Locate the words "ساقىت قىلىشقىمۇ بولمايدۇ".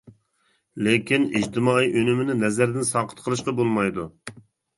2.93-4.09